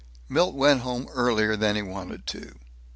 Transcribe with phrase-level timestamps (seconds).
[0.27, 2.55] Milt went home earlier than he wanted to.